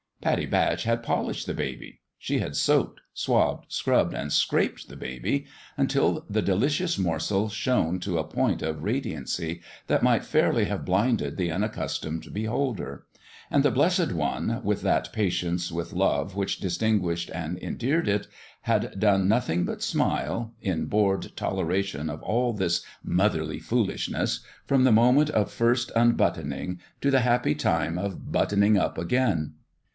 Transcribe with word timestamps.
Pattie 0.19 0.45
Batch 0.47 0.83
had 0.83 1.01
polished 1.03 1.47
the 1.47 1.53
baby 1.53 2.01
she 2.17 2.39
had 2.39 2.55
soaked, 2.55 3.01
swabbed, 3.13 3.65
scrubbed 3.71 4.13
and 4.13 4.31
scraped 4.33 4.87
the 4.87 4.95
baby 4.95 5.45
until 5.77 6.25
the 6.29 6.43
delicious 6.43 6.97
morsel 6.97 7.49
shone 7.49 7.99
to 7.99 8.17
a 8.17 8.23
point 8.23 8.61
of 8.61 8.83
radiancy 8.83 9.61
that 9.87 10.03
might 10.03 10.23
fairly 10.23 10.65
have 10.65 10.85
blinded 10.85 11.37
the 11.37 11.51
unaccustomed 11.51 12.33
beholder; 12.33 13.05
and 13.51 13.63
the 13.63 13.71
Blessed 13.71 14.11
One, 14.11 14.61
with 14.63 14.81
that 14.81 15.11
patience 15.13 15.71
with 15.71 15.93
love 15.93 16.35
which 16.35 16.59
dis 16.59 16.77
tinguished 16.79 17.29
and 17.33 17.57
endeared 17.59 18.07
it, 18.07 18.27
had 18.61 18.99
done 18.99 19.27
noth 19.27 19.49
ing 19.49 19.65
but 19.65 19.81
smile, 19.83 20.53
in 20.61 20.85
bored 20.85 21.35
toleration 21.35 22.09
of 22.09 22.21
all 22.23 22.53
this 22.53 22.83
motherly 23.03 23.59
foolishness, 23.59 24.41
from 24.65 24.83
the 24.83 24.91
moment 24.91 25.29
of 25.31 25.51
first 25.51 25.89
172 25.95 25.95
A 25.95 26.07
FATHER 26.09 26.39
for 26.39 26.39
The 26.39 26.39
BABY 26.39 26.57
unbuttoning 26.57 26.79
to 27.01 27.11
the 27.11 27.19
happy 27.19 27.55
time 27.93 27.97
of 27.99 28.31
buttoning 28.31 28.77
up 28.79 28.97
again. 28.99 29.53